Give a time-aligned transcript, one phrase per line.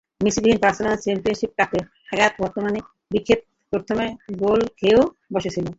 [0.21, 1.79] মেসি-বিহীন Barca Spanish কাপে
[2.05, 2.75] অখ্যাত কার্তাগেনার
[3.11, 4.05] বিপক্ষেও প্রথমে
[4.41, 4.97] গোল খেয়ে
[5.33, 5.65] বসেছিল।